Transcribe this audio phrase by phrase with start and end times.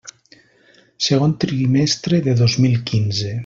[1.09, 3.31] Segon trimestre de dos mil quinze.